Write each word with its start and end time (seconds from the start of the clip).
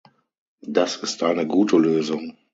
Das 0.65 0.95
ist 0.95 1.21
eine 1.21 1.45
gute 1.45 1.77
Lösung. 1.77 2.35